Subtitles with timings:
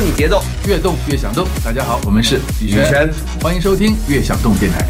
[0.00, 1.46] 握你节奏，越动越想动。
[1.62, 3.06] 大家好，我们是李轩，
[3.42, 4.86] 欢迎收听越想动电台。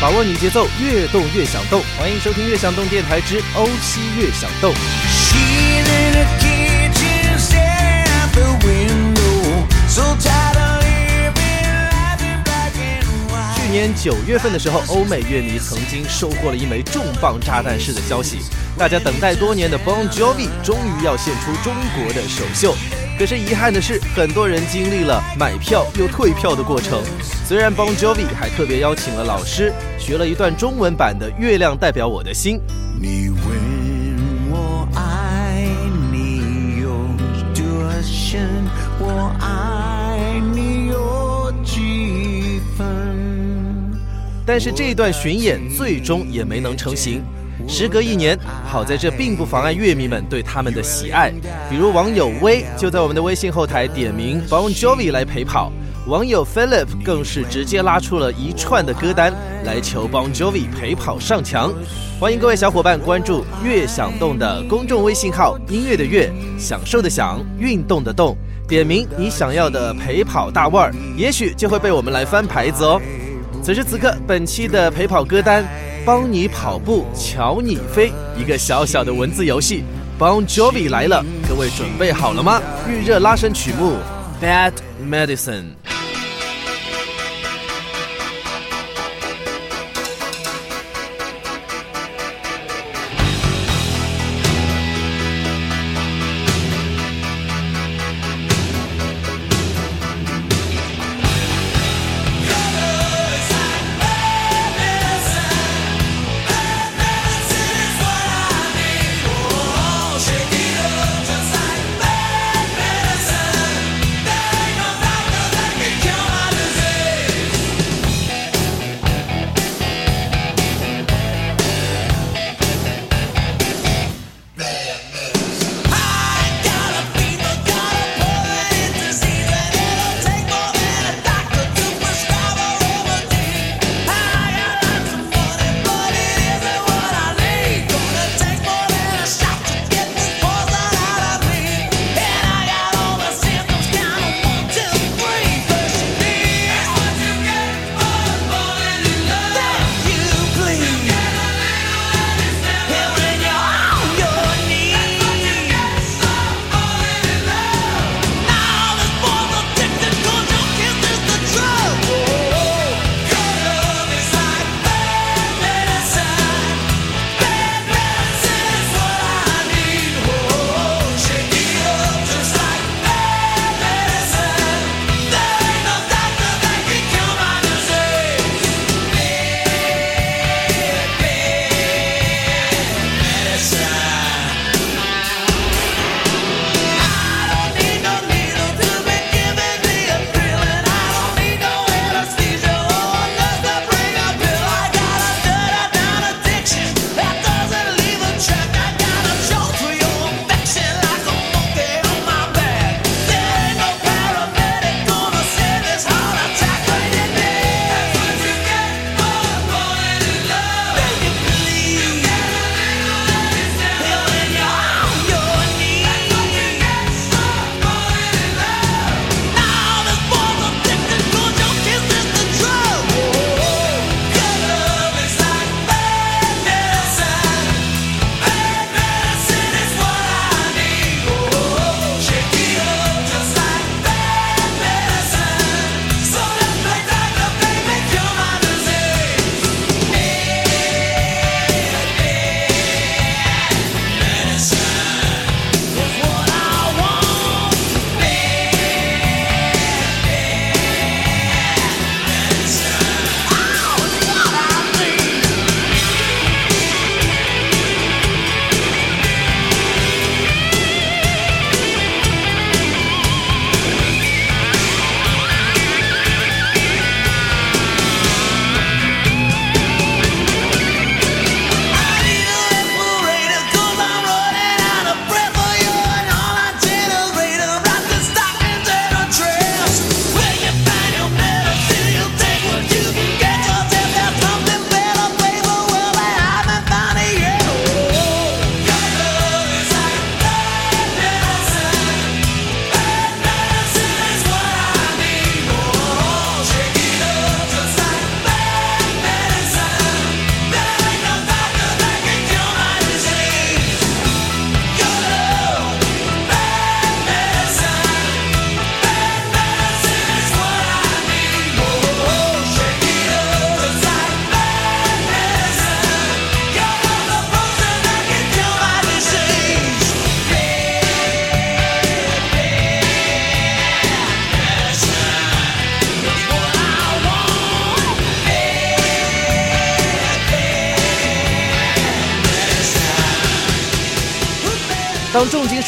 [0.00, 1.80] 把握你节奏，越动越想动。
[1.96, 4.74] 欢迎收听《越想动电台之欧西越想动》。
[13.68, 18.38] 去年九月份的时候，欧美乐迷曾经收获了一枚重磅炸弹式的消息，
[18.78, 22.74] 大家等待多年的 Bon Jovi 终于要献出中国的首秀。
[23.18, 27.02] 可是遗憾的是，很多人经历了买票又退票的过程。
[27.46, 32.56] 虽然 Bon Jovi 还特别邀请了老师学了一段中文版的《月亮代表我的心》。
[32.98, 33.38] 你问
[34.50, 35.68] 我爱
[36.10, 36.88] 你有
[37.54, 37.62] 多
[38.02, 38.48] 深，
[38.98, 39.77] 我爱
[44.48, 47.22] 但是这一段巡演最终也没能成型。
[47.68, 48.34] 时隔一年，
[48.66, 51.30] 好在这并不妨碍乐迷们对他们的喜爱。
[51.68, 55.70] 比如网友威就在我们的微信后台点名 Bon Jovi 来陪跑，
[56.06, 61.70] 网友 Philip 更是直接拉出了一串的歌单来求 Bon Jovi 陪跑上墙。
[62.18, 68.34] 欢迎各位小伙伴关注“乐享动”的公众微信号，音乐的乐，享受的享，运动的动，
[68.66, 72.98] 点名你想要的陪跑大腕儿，也许就会被我们来翻牌子哦。
[73.62, 75.64] 此时此刻，本期的陪跑歌单，
[76.04, 79.84] 帮你跑步，瞧你飞，一个小小的文字游戏。
[80.18, 82.60] Bon Jovi 来了，各位准备好了吗？
[82.88, 83.98] 预热拉伸曲目
[84.42, 84.72] ，Bad
[85.06, 85.74] Medicine。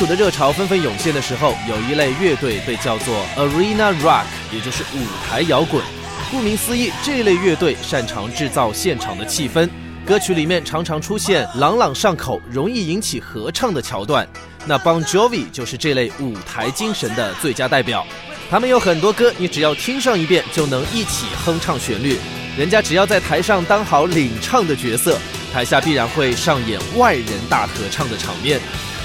[0.01, 5.85] 属的热潮纷纷涌现的时候，有一类乐队被叫做 Arena Rock，也就是舞台摇滚。
[6.31, 9.69] 顾名思义，这类乐队擅长制造现场的气氛，
[10.07, 14.27] 歌曲里面常常出现朗朗上口、容易引起合唱的桥段。
[14.65, 18.07] 那 Bon Jovi 就是这类舞台精神的最佳代表。
[18.51, 22.17] 他们有很多歌，你只要听上一遍就能一起哼唱旋律。
[22.57, 25.19] 人家只要在台上当好领唱的角色，
[25.53, 28.59] 台下必然会上演万人大合唱的场面。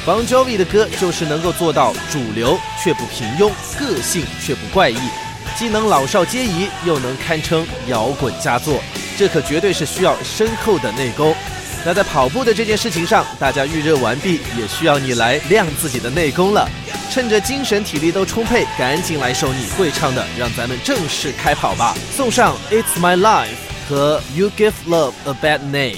[0.06, 4.98] Bon Jovi 的歌就是能够做到主流却不平庸，个性却不怪异。
[5.58, 8.84] 既能老少皆宜，又能堪称摇滚佳作，
[9.18, 11.34] 这可绝对是需要深厚的内功。
[11.84, 16.70] 那在跑步的这件事情上，大家预热完毕，也需要你来亮自己的内功了。
[17.10, 21.96] 趁着精神体力都充沛，赶紧来首你会唱的，让咱们正式开跑吧！
[22.16, 23.48] 送上《It's My Life》
[23.90, 25.98] 和《You Give Love a Bad Name》。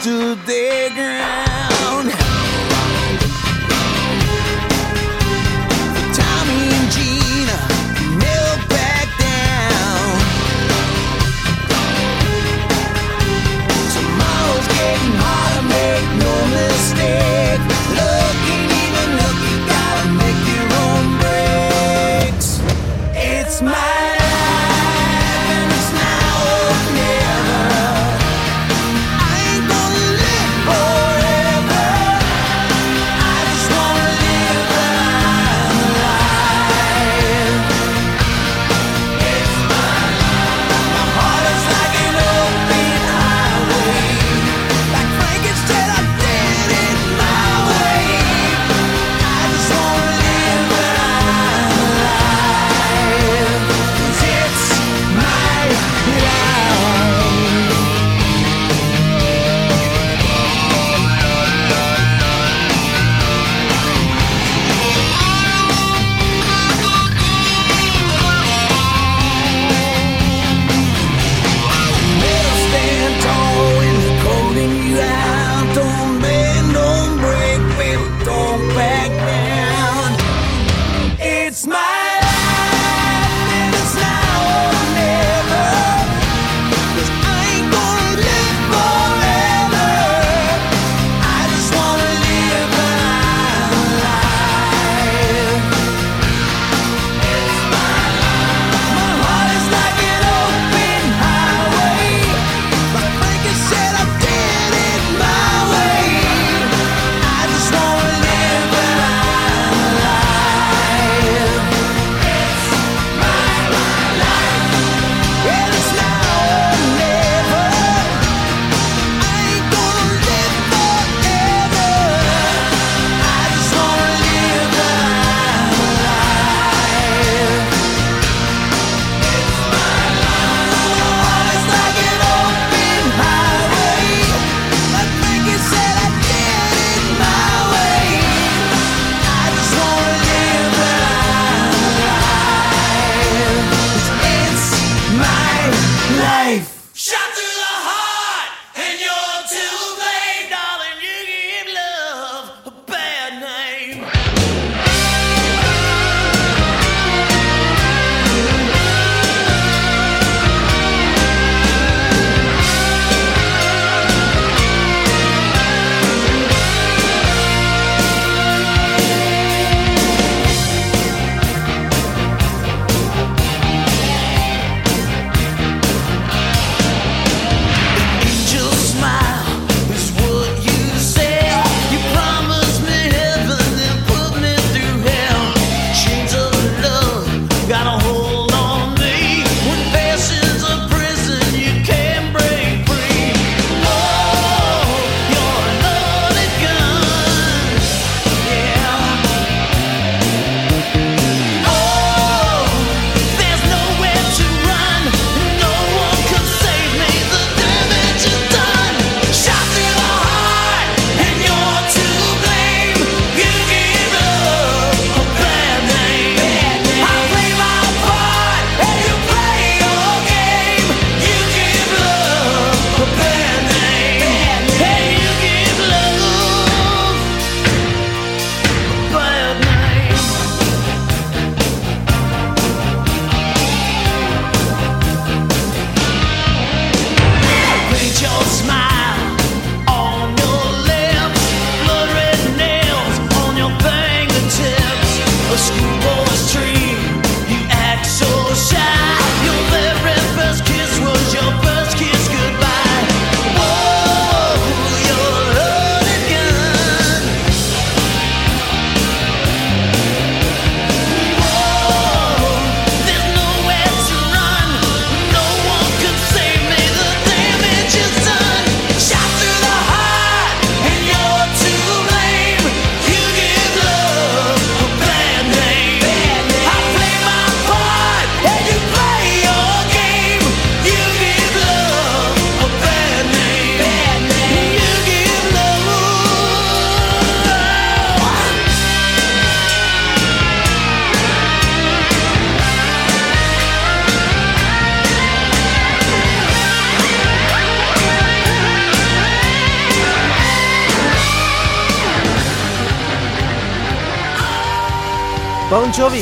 [0.00, 1.49] stood their ground.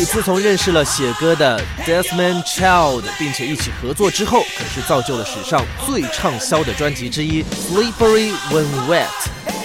[0.05, 9.07] 自从认识了写歌的 Desmond Child，并且一起合作之后，可是造就了史上最畅销的专辑之一《Slippery When Wet》。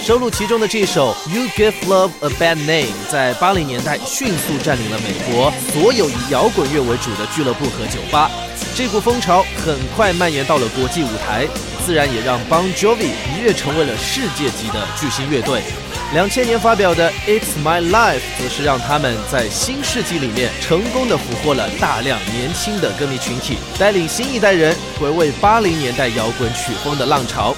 [0.06, 8.30] 收录其中的这首《You Give Love a Bad Name》在八零年代迅速占领了美国所有以摇滚乐为主的俱乐部和酒吧。
[8.76, 11.48] 这股风潮很快蔓延到了国际舞台，
[11.86, 15.62] 自然也让 Bon Jovi 一跃成为了世界级的巨星乐队。
[16.14, 27.56] 两千年发表的《It's My Life》则是让他们在新世纪里面成功的俘获了大量年轻的歌迷群体，带领新一代人回味八零年代摇滚曲风的浪潮。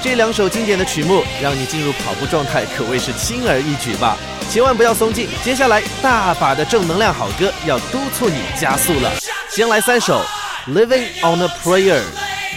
[0.00, 4.16] 这两首经典的曲目让你进入跑步状态，可谓是轻而易举吧？
[4.48, 9.10] 千万不要松劲，接下来大把的正能量好歌要督促你加速了。
[9.50, 10.24] 先来三首
[10.72, 12.00] 《Living on a Prayer》、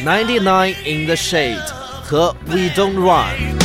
[0.06, 1.58] 《Ninety Nine in the Shade》
[2.04, 3.56] 和《We Don't Run》。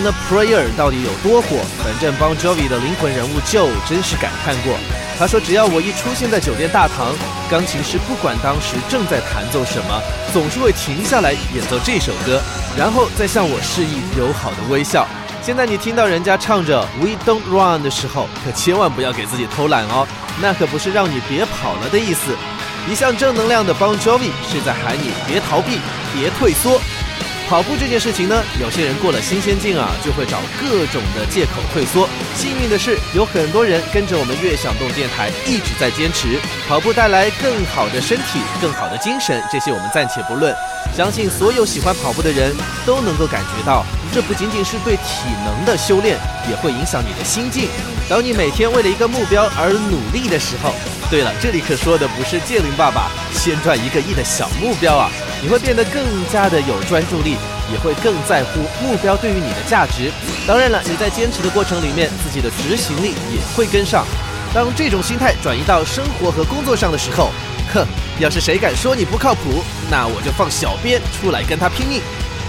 [0.00, 1.58] On a Prayer》到底有多火？
[1.84, 4.74] 反正 Bon Jovi 的灵魂人物就真是感叹过。
[5.18, 7.12] 他说：“只要我一出现在酒店大堂，
[7.50, 12.40] 钢琴师不管当时正在弹奏什么，总是会停下来演奏这首歌，
[12.78, 15.06] 然后再向我示意友好的微笑。”
[15.42, 20.06] 现在你听到人家唱着 We Don't Run 的时候，可千万不要给自己偷懒哦，
[20.40, 22.34] 那可不是让你别跑了的意思。
[22.88, 25.78] 一向正能量的 Bon Jovi 是在喊你别逃避，
[26.14, 26.80] 别退缩。
[27.50, 32.08] 跑步这件事情呢，有些人过了新鲜劲啊，就会找各种的借口退缩。
[32.36, 36.38] 幸运的是，有很多人跟着我们悦享动电台一直在坚持。
[36.68, 40.54] 跑步带来更好的身体、更好的精神，这些我们暂且不论。
[40.96, 42.54] 相信所有喜欢跑步的人
[42.86, 43.84] 都能够感觉到，
[44.14, 46.16] 这不仅仅是对体能的修炼，
[46.48, 47.68] 也会影响你的心境。
[48.10, 50.74] 当你每天为了一个目标而努力的时候，
[51.08, 55.08] 对了，这里可说的不是建林爸爸先赚一个亿的小目标啊。
[55.40, 57.36] 你会变得更加的有专注力，
[57.72, 60.10] 也会更在乎目标对于你的价值。
[60.44, 64.04] 当然了，你在坚持的过程里面，自己的执行力也会跟上。
[64.52, 67.30] 当这种心态转移到生活和工作上的时候，
[67.72, 67.86] 哼，
[68.18, 72.02] 要是谁敢说你不靠谱，那我就放小编出来跟他拼命。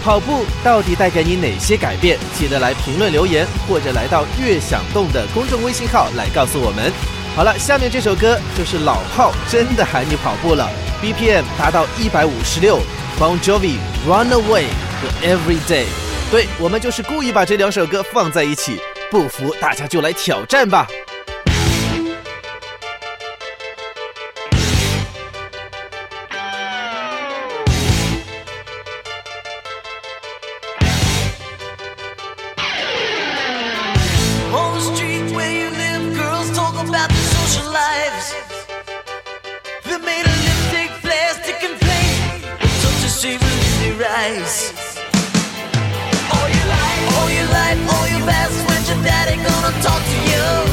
[0.04, 2.18] 跑步到底带给你哪些改变？
[2.38, 6.92] 记得来评论留言，或者来到悦享动的公众微信号来告诉我们。
[7.36, 10.70] 好了，下面这首歌就是老炮真的喊你跑步了。
[11.02, 12.80] BPM 达到一百五十六
[13.20, 14.66] ，Bon Jovi Runaway
[15.00, 15.86] 和 Everyday，
[16.30, 20.88] 对我们就是故意把这两首歌放在一起，不服大家就来挑战吧。
[43.22, 44.74] she really rise.
[46.34, 48.68] All your life, all your life, all your best.
[48.68, 50.71] When's your daddy gonna talk to you?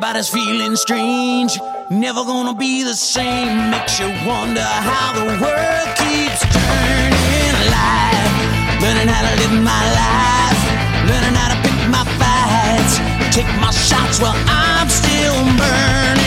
[0.00, 1.60] Everybody's feeling strange.
[1.90, 3.70] Never gonna be the same.
[3.70, 7.52] Makes you wonder how the world keeps turning.
[7.64, 10.62] Alive, learning how to live my life,
[11.06, 12.96] learning how to pick my fights,
[13.34, 16.19] take my shots while I'm still burning.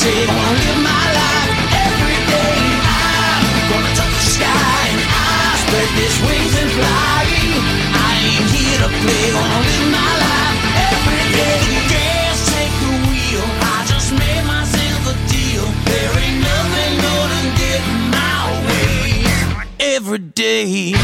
[0.00, 2.56] I say, gonna live my life every day.
[2.88, 7.28] I'm gonna touch the sky and I spread these wings and fly.
[8.00, 10.56] I ain't here to play, gonna live my life
[10.88, 11.60] every day.
[11.92, 13.44] Gas, take the wheel.
[13.60, 15.68] I just made myself a deal.
[15.84, 19.28] There ain't nothing gonna get my way
[19.80, 20.96] every day.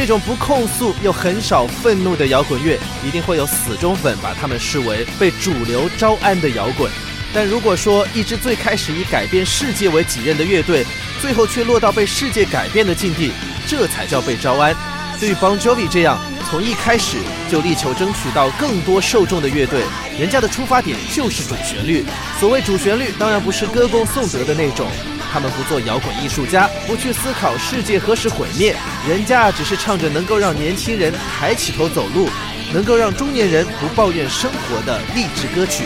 [0.00, 6.90] 这种不控诉又很少愤怒的摇滚乐，一定会有死忠粉把他们视为被主流招安的摇滚。
[7.34, 10.86] 但如果说一支最开始以改变世界为己任的乐队，
[11.20, 13.30] 最后却落到被世界改变的境地，
[13.66, 14.74] 这才叫被招安。
[15.20, 17.18] 对于 Bon Jovi 这样从一开始
[17.50, 19.82] 就力求争取到更多受众的乐队，
[20.18, 22.06] 人家的出发点就是主旋律。
[22.40, 24.88] 所谓主旋律，当然不是歌功颂德的那种。
[25.32, 28.74] 他们不做摇滚艺术家，不去思考世界何时毁灭，
[29.08, 32.28] 人家只是唱着能够让年轻人抬起头走路，
[32.72, 35.84] 能够让中年人不抱怨生活的励志歌曲。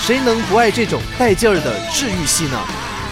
[0.00, 2.58] 谁能不爱这种带劲儿的治愈系呢？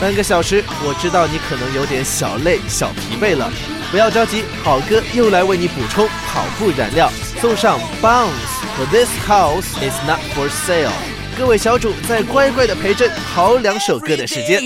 [0.00, 3.52] 半个小时，我知道你可能有点小累、小疲惫了，
[3.90, 7.08] 不要着急，好歌又来为你补充跑步燃料，
[7.40, 8.28] 送上 Bounce
[8.76, 10.90] 和 This House is not for sale。
[11.38, 14.60] 各位小主再乖乖的陪着好两首歌的时间。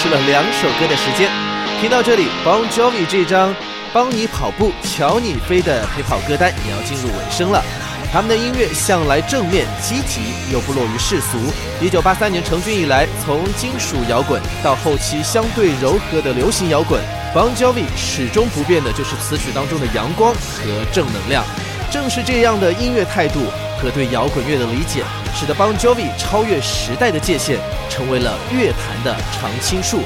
[0.00, 1.30] 吃了两首歌的时间。
[1.78, 3.54] 听到这里，Bon Jovi 这张
[3.92, 7.62] 帮你跑步、瞧你飞的陪跑歌单也要进入尾声了。
[8.10, 11.36] 他们的音乐向来正面、积极，又不落于世俗。
[11.82, 16.98] 一九八三年成军以来，从金属摇滚到后期相对柔和的流行摇滚
[17.34, 21.44] ，Bon Jovi 始终不变的就是词曲当中的阳光和正能量。
[21.90, 23.40] 正是这样的音乐态度
[23.78, 27.58] 和对摇滚乐的理解，使得 Bon Jovi 超越时代的界限，
[27.88, 30.00] 成为了乐坛的常青树。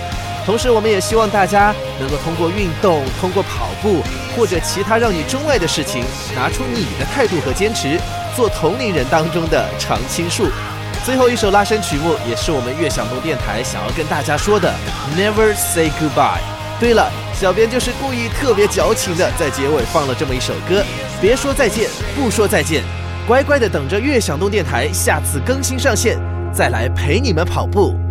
[0.46, 4.02] 同时，我们也希望大家能够通过运动、通过跑步
[4.36, 6.04] 或者其他让你钟爱的事情，
[6.36, 7.98] 拿出你的态度和坚持，
[8.36, 10.48] 做同龄人当中的常青树。
[11.02, 14.72] 最后一首拉伸曲目，也是我们悦享通电台想要跟大家说的
[15.16, 16.40] ：Never say goodbye。
[16.78, 20.84] 对了，小编就是故意特别矫情的在结尾放了这么一首歌，
[21.20, 22.82] 别说再见，不说再见，
[23.26, 26.18] 乖乖的等着悦享动电台下次更新上线，
[26.52, 28.03] 再来陪你们跑步。